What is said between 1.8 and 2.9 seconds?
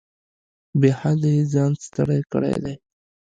ستړی کړی دی.